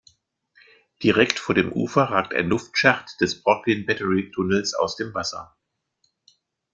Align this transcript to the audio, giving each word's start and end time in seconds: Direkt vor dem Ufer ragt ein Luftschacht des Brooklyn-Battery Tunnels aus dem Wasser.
Direkt 1.03 1.37
vor 1.37 1.53
dem 1.53 1.71
Ufer 1.71 2.05
ragt 2.05 2.33
ein 2.33 2.47
Luftschacht 2.49 3.21
des 3.21 3.43
Brooklyn-Battery 3.43 4.31
Tunnels 4.31 4.73
aus 4.73 4.95
dem 4.95 5.13
Wasser. 5.13 5.55